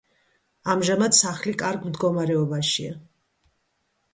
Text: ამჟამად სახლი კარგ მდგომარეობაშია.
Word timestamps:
ამჟამად 0.73 1.17
სახლი 1.17 1.53
კარგ 1.63 1.85
მდგომარეობაშია. 1.91 2.99